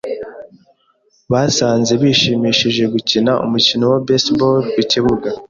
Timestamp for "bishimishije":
2.01-2.83